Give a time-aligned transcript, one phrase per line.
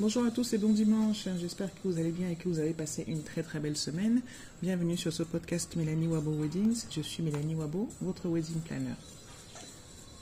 [0.00, 1.28] Bonjour à tous et bon dimanche.
[1.38, 4.22] J'espère que vous allez bien et que vous avez passé une très très belle semaine.
[4.62, 6.86] Bienvenue sur ce podcast Mélanie Wabo Weddings.
[6.90, 8.94] Je suis Mélanie Wabo, votre wedding planner.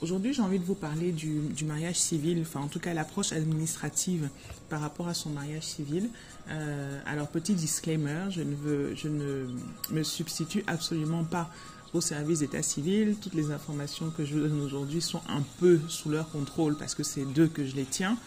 [0.01, 4.27] Aujourd'hui, j'ai envie de vous parler du, mariage civil, enfin en tout cas l'approche administrative
[4.67, 6.09] par rapport à son mariage civil.
[6.49, 9.47] Euh, alors petit disclaimer, je ne, je ne
[9.91, 11.49] me substitue absolument pas
[11.93, 13.15] au service d'état civil.
[13.21, 16.95] Toutes les informations que je vous donne aujourd'hui sont un peu sous leur contrôle parce
[16.95, 18.17] que c'est d'eux que je les tiens.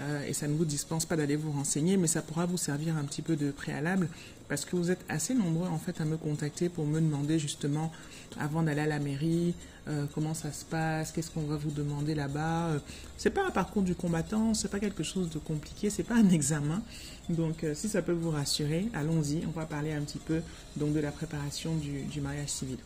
[0.00, 2.96] Euh, et ça ne vous dispense pas d'aller vous renseigner, mais ça pourra vous servir
[2.96, 4.08] un petit peu de préalable
[4.48, 7.92] parce que vous êtes assez nombreux en fait à me contacter pour me demander justement
[8.38, 9.54] avant d'aller à la mairie
[9.88, 12.68] euh, comment ça se passe, qu'est-ce qu'on va vous demander là-bas.
[12.68, 12.78] Euh,
[13.16, 16.28] c'est pas un parcours du combattant, c'est pas quelque chose de compliqué, c'est pas un
[16.30, 16.82] examen.
[17.28, 20.40] Donc si ça peut vous rassurer, allons-y, on va parler un petit peu
[20.76, 22.78] donc de la préparation du mariage civil.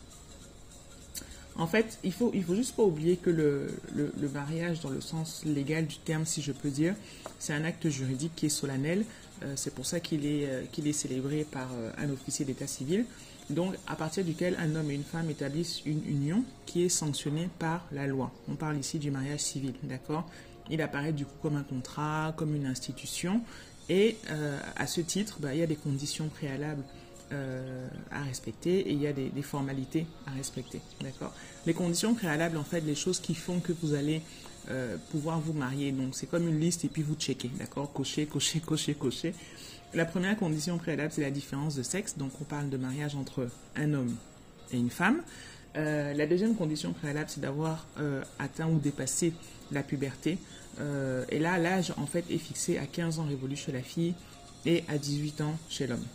[1.58, 3.68] En fait, il faut, faut juste pas oublier que le,
[4.32, 6.94] mariage, dans le sens légal du terme, si je peux dire,
[7.38, 9.04] c'est un acte juridique qui est solennel.
[9.42, 13.06] Euh, c'est pour ça qu'il est, euh, célébré par euh, un officier d'état civil.
[13.48, 17.48] Donc, à partir duquel un homme et une femme établissent une union qui est sanctionnée
[17.58, 18.32] par la loi.
[18.50, 20.28] On parle ici du mariage civil, d'accord?
[20.68, 23.40] Il apparaît du coup comme un contrat, comme une institution.
[23.88, 24.16] Et
[24.74, 26.82] à ce titre, bah, il y a des conditions préalables
[27.32, 30.80] euh, à respecter et il y a des, formalités à respecter.
[31.00, 31.34] D'accord?
[31.66, 34.22] Les conditions préalables, en fait, les choses qui font que vous allez
[34.70, 35.90] euh, pouvoir vous marier.
[35.90, 37.50] Donc, c'est comme une liste et puis vous checkez.
[37.58, 37.92] D'accord?
[37.92, 39.34] Cocher, cocher, cocher, cocher.
[39.92, 42.16] La première condition préalable, c'est la différence de sexe.
[42.16, 44.14] Donc, on parle de mariage entre un homme
[44.72, 45.20] et une femme.
[45.76, 47.88] Euh, la deuxième condition préalable, c'est d'avoir
[48.38, 49.32] atteint ou dépassé
[49.72, 50.38] la puberté.
[50.78, 54.14] et là, l'âge, en fait, est fixé à 15 ans révolu chez la fille
[54.64, 56.06] et à 18 ans chez l'homme.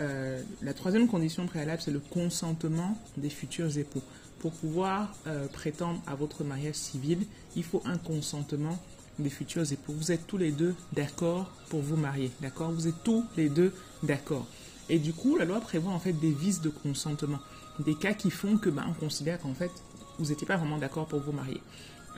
[0.00, 4.02] Euh, la troisième condition préalable, c'est le consentement des futurs époux.
[4.38, 7.18] Pour pouvoir euh, prétendre à votre mariage civil,
[7.56, 8.78] il faut un consentement
[9.18, 9.92] des futurs époux.
[9.92, 12.70] Vous êtes tous les deux d'accord pour vous marier, d'accord?
[12.72, 14.46] Vous êtes tous les deux d'accord.
[14.88, 17.38] Et du coup, la loi prévoit en fait des vices de consentement,
[17.80, 19.70] des cas qui font que, ben, on considère qu'en fait,
[20.18, 21.60] vous n'étiez pas vraiment d'accord pour vous marier.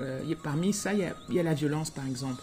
[0.00, 2.42] Euh, parmi ça, il y, a, la violence, par exemple,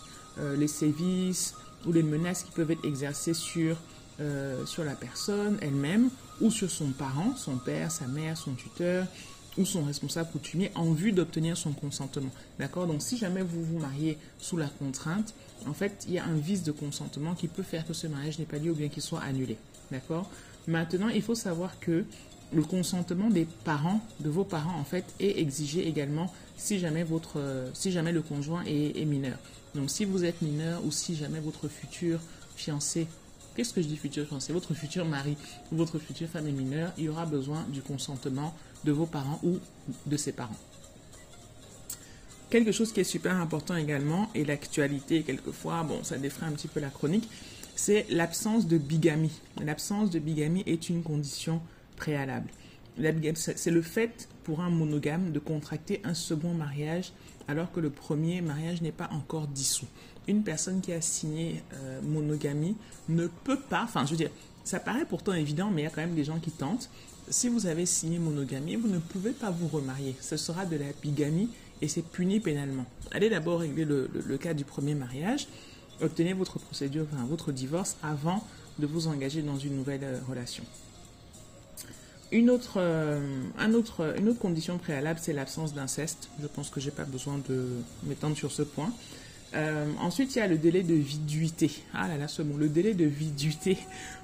[0.58, 1.54] les sévices
[1.86, 3.76] ou les menaces qui peuvent être exercées sur
[4.22, 6.10] euh, sur la personne elle-même
[6.42, 9.06] ou sur son parent, son père, sa mère, son tuteur
[9.58, 12.32] ou son responsable coutumier en vue d'obtenir son consentement.
[12.60, 12.88] D'accord?
[12.88, 15.34] Donc si jamais vous vous mariez sous la contrainte,
[15.68, 18.40] en fait, il y a un vice de consentement qui peut faire que ce mariage
[18.40, 19.58] n'est pas lieu ou bien qu'il soit annulé.
[19.92, 20.30] D'accord?
[20.68, 22.06] Maintenant, il faut savoir que
[22.54, 27.40] le consentement des parents, de vos parents, en fait, est exigé également si jamais, votre,
[27.40, 29.38] euh, si jamais le conjoint est, est mineur.
[29.76, 32.20] Donc si vous êtes mineur ou si jamais votre futur
[32.56, 33.08] fiancé
[33.60, 35.36] Qu'est-ce que je dis futur fiancé Votre futur mari
[35.70, 38.56] ou votre future femme mineure, il y aura besoin du consentement
[38.86, 39.58] de vos parents ou
[40.06, 40.56] de ses parents.
[42.50, 46.70] Quelque chose qui est super important également, et l'actualité quelquefois, bon, ça défrait un petit
[46.70, 47.28] peu la chronique,
[47.76, 49.42] c'est l'absence de bigamie.
[49.62, 51.62] L'absence de bigamie est une condition
[51.98, 52.48] préalable.
[53.26, 57.12] C'est le fait pour un monogame de contracter un second mariage
[57.50, 59.88] alors que le premier mariage n'est pas encore dissous
[60.30, 62.76] une personne qui a signé euh, monogamie
[63.10, 64.30] ne peut pas, enfin je veux dire,
[64.64, 66.90] ça paraît pourtant évident, mais il y a quand même des gens qui tentent.
[67.30, 70.16] Si vous avez signé monogamie, vous ne pouvez pas vous remarier.
[70.22, 71.50] Ce sera de la bigamie
[71.82, 72.86] et c'est puni pénalement.
[73.12, 75.48] Allez d'abord régler le, cas du premier mariage,
[76.02, 78.46] obtenez votre procédure, enfin votre divorce avant
[78.78, 80.64] de vous engager dans une nouvelle euh, relation.
[82.32, 83.20] Euh,
[83.60, 86.30] une autre condition préalable, c'est l'absence d'inceste.
[86.40, 87.70] Je pense que je n'ai pas besoin de
[88.04, 88.94] m'étendre sur ce point.
[89.56, 91.72] Euh, ensuite, il y a le délai de viduité.
[91.94, 93.78] Ah là là, ce mot, le délai de viduité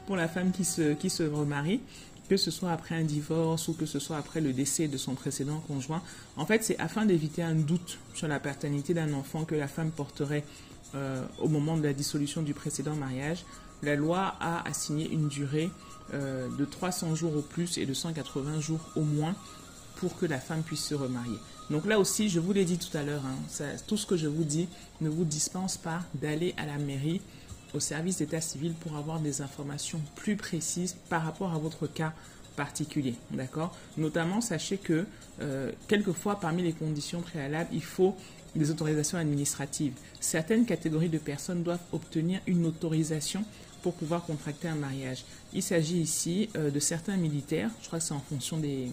[0.05, 1.81] pour la femme qui se, qui se remarie,
[2.29, 5.15] que ce soit après un divorce ou que ce soit après le décès de son
[5.15, 6.01] précédent conjoint.
[6.37, 9.91] En fait, c'est afin d'éviter un doute sur la paternité d'un enfant que la femme
[9.91, 10.43] porterait
[10.93, 13.45] euh, au moment de la dissolution du précédent mariage.
[13.83, 15.69] La loi a assigné une durée
[16.13, 19.35] euh, de 300 jours au plus et de 180 jours au moins
[19.97, 21.37] pour que la femme puisse se remarier.
[21.69, 24.27] Donc là aussi, je vous l'ai dit tout à l'heure, hein, tout ce que je
[24.27, 24.67] vous dis
[25.01, 27.21] ne vous dispense pas d'aller à la mairie,
[27.73, 32.13] au service d'état civil pour avoir des informations plus précises par rapport à votre cas
[32.55, 33.15] particulier.
[33.31, 33.75] D'accord?
[33.97, 35.05] Notamment, sachez que
[35.41, 38.15] euh, quelquefois, parmi les conditions préalables, il faut
[38.55, 39.93] des autorisations administratives.
[40.21, 43.43] Certaines catégories de personnes doivent obtenir une autorisation
[43.81, 45.25] pour pouvoir contracter un mariage.
[45.53, 48.89] Il s'agit ici euh, de certains militaires, je crois que c'est en fonction des,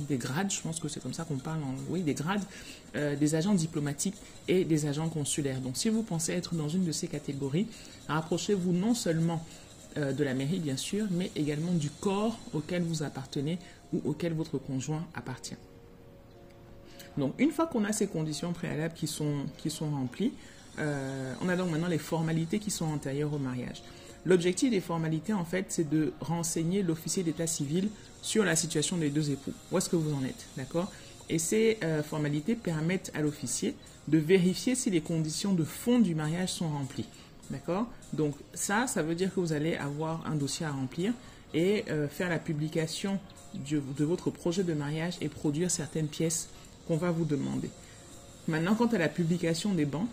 [0.00, 2.42] des grades, je pense que c'est comme ça qu'on parle, en, oui, des grades,
[2.96, 4.16] euh, des agents diplomatiques
[4.46, 5.60] et des agents consulaires.
[5.60, 7.66] Donc si vous pensez être dans une de ces catégories,
[8.08, 9.44] rapprochez-vous non seulement
[9.96, 13.58] euh, de la mairie, bien sûr, mais également du corps auquel vous appartenez
[13.92, 15.56] ou auquel votre conjoint appartient.
[17.16, 19.46] Donc une fois qu'on a ces conditions préalables qui sont,
[19.80, 20.32] remplies,
[20.78, 23.82] euh, on a donc maintenant les formalités qui sont antérieures au mariage.
[24.24, 27.88] L'objectif des formalités, en fait, c'est de renseigner l'officier d'état civil
[28.20, 29.52] sur la situation des deux époux.
[29.70, 30.90] Où est-ce que vous en êtes, d'accord?
[31.30, 33.74] Et ces euh, formalités permettent à l'officier
[34.08, 37.08] de vérifier si les conditions de fond du mariage sont remplies,
[37.50, 37.86] d'accord?
[38.12, 41.12] Donc ça, ça veut dire que vous allez avoir un dossier à remplir
[41.54, 43.18] et euh, faire la publication
[43.54, 46.48] de votre projet de mariage et produire certaines pièces
[46.86, 47.70] qu'on va vous demander.
[48.46, 50.08] Maintenant, quant à la publication des bancs,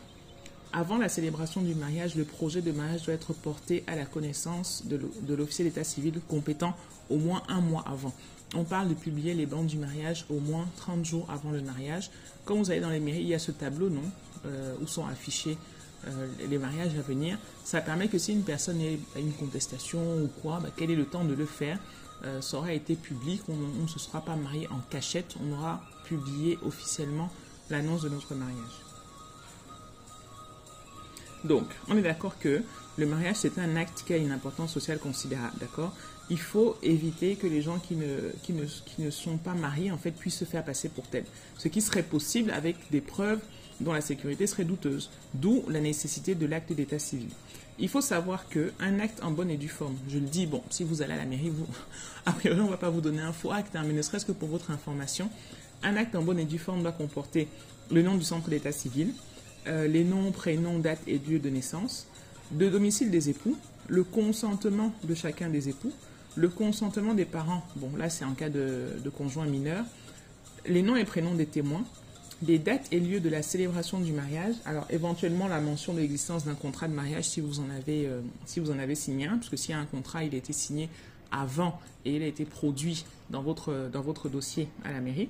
[0.76, 4.84] avant la célébration du mariage, le projet de mariage doit être porté à la connaissance
[4.86, 6.76] de l'officier d'état civil compétent
[7.10, 8.14] au moins un mois avant.
[8.56, 12.12] On parle de publier les bandes du mariage au moins 30 jours avant le mariage.
[12.44, 14.04] Quand vous allez dans les mairies, il y a ce tableau, non,
[14.46, 15.58] euh, où sont affichés
[16.08, 17.38] euh, les mariages à venir.
[17.64, 18.80] Ça permet que si une personne
[19.16, 21.80] a une contestation ou quoi, bah, quel est le temps de le faire?
[22.24, 25.82] Euh, Ça aura été public, on ne se sera pas marié en cachette, on aura
[26.06, 27.30] publié officiellement
[27.70, 28.85] l'annonce de notre mariage.
[31.46, 32.62] Donc, on est d'accord que
[32.98, 35.94] le mariage, c'est un acte qui a une importance sociale considérable, d'accord?
[36.30, 40.46] Il faut éviter que les gens qui ne, sont pas mariés, en fait, puissent se
[40.46, 41.26] faire passer pour tels.
[41.58, 43.40] Ce qui serait possible avec des preuves
[43.80, 45.12] dont la sécurité serait douteuse.
[45.34, 47.30] D'où la nécessité de l'acte d'état civil.
[47.78, 50.86] Il faut savoir qu'un acte en bonne et due forme, je le dis, bon, si
[50.86, 51.68] vous allez à la mairie, vous,
[52.26, 54.26] a priori, on ne va pas vous donner un faux acte, hein, mais ne serait-ce
[54.26, 55.30] que pour votre information,
[55.84, 57.50] un acte en bonne et due forme doit comporter
[57.92, 59.14] le nom du centre d'état civil,
[59.68, 62.08] euh, les noms, prénoms, dates et lieux de naissance,
[62.52, 63.58] de domicile des époux,
[63.88, 65.92] le consentement de chacun des époux,
[66.36, 69.84] le consentement des parents, bon là c'est en cas de, conjoint mineur,
[70.68, 71.84] les noms et prénoms des témoins,
[72.46, 76.46] les dates et lieux de la célébration du mariage, alors éventuellement la mention de l'existence
[76.46, 79.74] d'un contrat de mariage si vous en avez, euh, signé un, parce que s'il y
[79.74, 80.90] a un contrat, il a été signé
[81.32, 85.30] avant et il a été produit dans votre dossier à la mairie.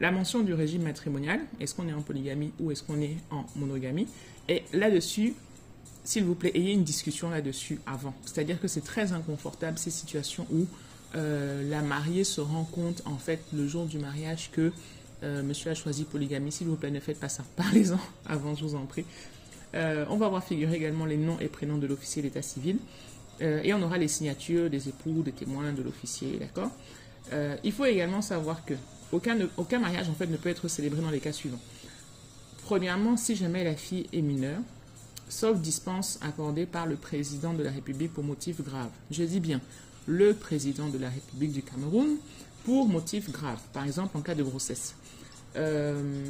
[0.00, 3.46] La mention du régime matrimonial, est-ce qu'on est en polygamie ou est-ce qu'on est en
[3.54, 4.08] monogamie
[4.48, 5.34] Et là-dessus,
[6.02, 8.12] s'il vous plaît, ayez une discussion là-dessus avant.
[8.24, 10.66] C'est-à-dire que c'est très inconfortable ces situations où
[11.14, 14.72] euh, la mariée se rend compte, en fait, le jour du mariage, que
[15.22, 16.50] euh, monsieur a choisi polygamie.
[16.50, 17.44] S'il vous plaît, ne faites pas ça.
[17.56, 19.04] Parlez-en avant, je vous en prie.
[19.74, 22.78] Euh, on va voir figurer également les noms et prénoms de l'officier d'état civil.
[23.40, 26.70] et on aura les signatures des époux, des témoins de l'officier, d'accord?
[27.64, 28.74] Il faut également savoir que
[29.12, 31.60] aucun, mariage en fait ne peut être célébré dans les cas suivants.
[32.64, 34.60] Premièrement, si jamais la fille est mineure,
[35.28, 38.90] sauf dispense accordée par le président de la République pour motif grave.
[39.10, 39.60] Je dis bien
[40.06, 42.16] le président de la République du Cameroun
[42.64, 44.94] pour motif grave, par exemple en cas de grossesse.
[45.56, 46.24] Euh,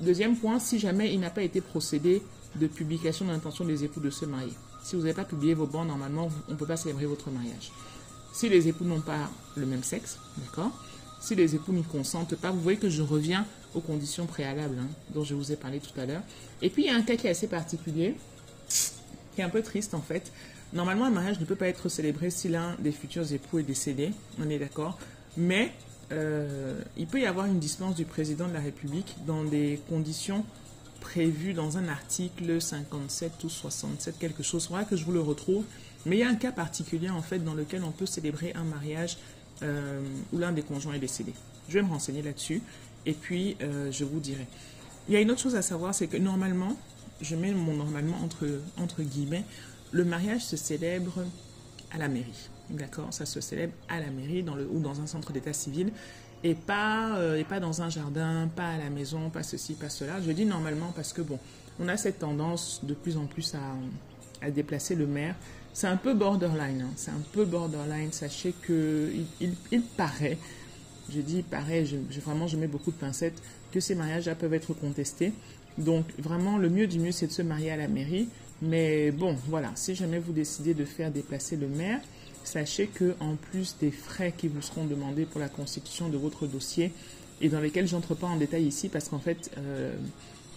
[0.00, 2.22] deuxième point, si jamais il n'a pas été procédé
[2.54, 4.52] de publication d'intention des époux de se marier.
[4.82, 7.72] Si vous n'avez pas publié vos bancs, normalement, on ne peut pas célébrer votre mariage.
[8.32, 10.70] Si les époux n'ont pas le même sexe, d'accord
[11.20, 14.88] si les époux n'y consentent pas, vous voyez que je reviens aux conditions préalables hein,
[15.14, 16.22] dont je vous ai parlé tout à l'heure.
[16.62, 18.14] Et puis il y a un cas qui est assez particulier,
[18.68, 20.32] qui est un peu triste en fait.
[20.72, 24.12] Normalement, un mariage ne peut pas être célébré si l'un des futurs époux est décédé,
[24.40, 24.98] on est d'accord.
[25.36, 25.72] Mais
[26.12, 30.44] euh, il peut y avoir une dispense du président de la République dans des conditions
[31.00, 34.68] prévues dans un article 57 ou 67, quelque chose.
[34.70, 35.64] Il que je vous le retrouve.
[36.04, 38.62] Mais il y a un cas particulier en fait dans lequel on peut célébrer un
[38.62, 39.18] mariage
[39.62, 40.00] euh,
[40.32, 41.32] où l'un des conjoints est décédé.
[41.68, 42.62] Je vais me renseigner là-dessus
[43.04, 44.46] et puis euh, je vous dirai.
[45.08, 46.76] Il y a une autre chose à savoir, c'est que normalement,
[47.20, 49.44] je mets mon normalement entre, entre guillemets,
[49.92, 51.24] le mariage se célèbre
[51.92, 52.48] à la mairie.
[52.70, 53.12] D'accord?
[53.12, 55.92] Ça se célèbre à la mairie ou dans un centre d'état civil
[56.42, 59.88] et pas, euh, et pas dans un jardin, pas à la maison, pas ceci, pas
[59.88, 60.20] cela.
[60.20, 61.38] Je dis normalement parce que, bon,
[61.78, 65.36] on a cette tendance de plus en plus à, à déplacer le maire
[65.76, 66.80] c'est un peu borderline.
[66.80, 66.92] Hein.
[66.96, 68.10] C'est un peu borderline.
[68.10, 70.38] Sachez que il, paraît,
[71.12, 73.42] je dis paraît, je, vraiment je mets beaucoup de pincettes,
[73.72, 75.34] que ces mariages-là peuvent être contestés.
[75.76, 78.30] Donc vraiment, le mieux du mieux, c'est de se marier à la mairie.
[78.62, 82.00] Mais bon, voilà, si jamais vous décidez de faire déplacer le maire,
[82.42, 86.46] sachez que en plus des frais qui vous seront demandés pour la constitution de votre
[86.46, 86.90] dossier,
[87.42, 89.92] et dans lesquels j'entre pas en détail ici parce qu'en fait, euh,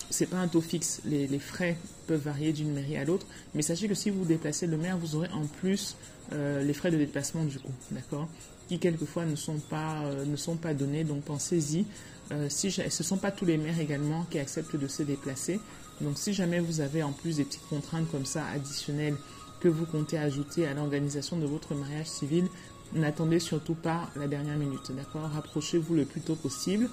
[0.09, 1.01] c'est pas un taux fixe.
[1.05, 3.25] Les, frais peuvent varier d'une mairie à l'autre.
[3.53, 5.95] Mais sachez que si vous déplacez le maire, vous aurez en plus
[6.33, 7.73] euh, les frais de déplacement du coup.
[7.91, 8.27] D'accord?
[8.67, 11.03] Qui quelquefois ne sont pas, euh, ne sont pas donnés.
[11.03, 11.85] Donc pensez-y.
[12.31, 15.59] Euh, ce ne sont pas tous les maires également qui acceptent de se déplacer.
[16.01, 19.15] Donc si jamais vous avez en plus des petites contraintes comme ça additionnelles
[19.59, 22.47] que vous comptez ajouter à l'organisation de votre mariage civil,
[22.93, 24.91] n'attendez surtout pas la dernière minute.
[24.95, 25.29] D'accord?
[25.33, 26.89] Rapprochez-vous le plus tôt possible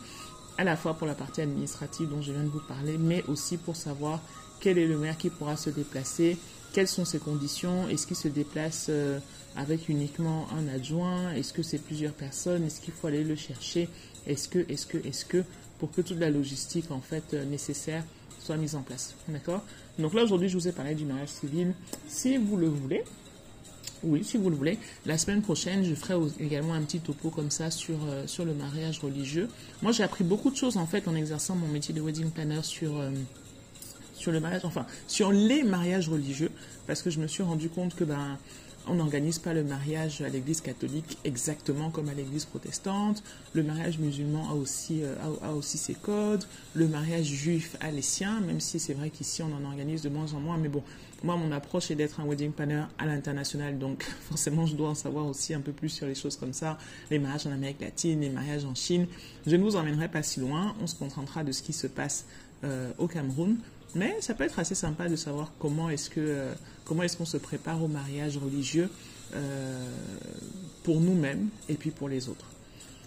[0.58, 3.56] à la fois pour la partie administrative dont je viens de vous parler, mais aussi
[3.56, 4.20] pour savoir
[4.60, 6.38] quel est le maire qui pourra se déplacer,
[6.72, 9.18] quelles sont ses conditions, est-ce qu'il se déplace euh,
[9.56, 13.88] avec uniquement un adjoint, est-ce que c'est plusieurs personnes, est-ce qu'il faut aller le chercher,
[14.26, 15.44] est-ce que, est-ce que, est-ce que,
[15.78, 18.02] pour que toute la logistique en fait euh, nécessaire
[18.46, 19.14] soit mise en place.
[19.28, 19.62] D'accord?
[19.98, 21.74] Donc là, aujourd'hui, je vous ai parlé du mariage civil.
[22.08, 23.02] Si vous le voulez,
[24.02, 24.78] oui, si vous le voulez.
[25.04, 28.54] La semaine prochaine, je ferai également un petit topo comme ça sur, euh, sur le
[28.54, 29.48] mariage religieux.
[29.82, 32.62] Moi, j'ai appris beaucoup de choses en fait en exerçant mon métier de wedding planner
[32.62, 33.10] sur, euh,
[34.14, 36.50] sur le mariage, enfin, sur les mariages religieux,
[36.86, 38.38] parce que je me suis rendu compte que ben,
[38.88, 43.22] on n'organise pas le mariage à l'église catholique exactement comme à l'église protestante.
[43.52, 46.44] Le mariage musulman a aussi, euh, a, aussi ses codes.
[46.74, 50.08] Le mariage juif a les siens, même si c'est vrai qu'ici on en organise de
[50.08, 50.56] moins en moins.
[50.56, 50.82] Mais bon,
[51.24, 54.94] moi mon approche est d'être un wedding planner à l'international, donc forcément je dois en
[54.94, 56.78] savoir aussi un peu plus sur les choses comme ça.
[57.10, 59.06] Les mariages en Amérique latine, les mariages en Chine.
[59.46, 60.74] Je ne vous emmènerai pas si loin.
[60.80, 62.26] On se contentera de ce qui se passe
[62.64, 63.56] euh, au Cameroun.
[63.96, 66.52] Mais ça peut être assez sympa de savoir comment est-ce que euh,
[66.84, 68.90] comment est-ce qu'on se prépare au mariage religieux
[69.34, 69.84] euh,
[70.84, 72.46] pour nous-mêmes et puis pour les autres.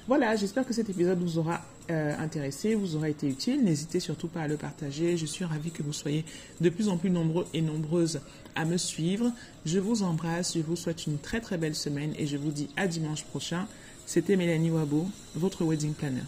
[0.08, 3.64] Voilà, j'espère que cet épisode vous aura euh, intéressé, vous aura été utile.
[3.64, 5.16] N'hésitez surtout pas à le partager.
[5.16, 6.26] Je suis ravie que vous soyez
[6.60, 8.20] de plus en plus nombreux et nombreuses
[8.56, 9.32] à me suivre.
[9.66, 12.70] Je vous embrasse, je vous souhaite une très très belle semaine et je vous dis
[12.76, 13.68] à dimanche prochain.
[14.08, 16.24] C'était Mélanie Wabo, votre wedding planner.